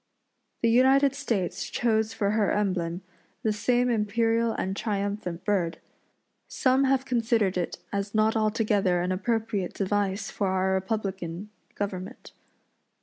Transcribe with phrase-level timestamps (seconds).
[0.63, 3.03] The United States chose for her emblem
[3.43, 5.77] the same imperial and triumphant bird.
[6.47, 12.31] Some have considered it as not altogether an appropriate device for our republican government.